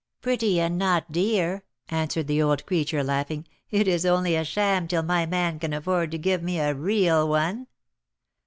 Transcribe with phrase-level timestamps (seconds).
[0.19, 3.45] "Pretty, and not dear," answered the old creature, laughing.
[3.69, 7.29] "It is only a sham till my man can afford to give me a real
[7.29, 7.67] one."